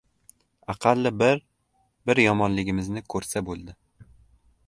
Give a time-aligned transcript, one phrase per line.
[0.73, 1.41] Aqalli, bir,
[2.09, 3.77] bir yomonligimizni ko‘rsa bo‘ldi!